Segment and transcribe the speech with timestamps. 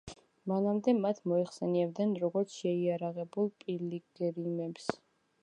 [0.51, 4.91] მანამდე მათ მოიხსენიებდნენ, როგორც შეიარაღებულ პილიგრიმებს.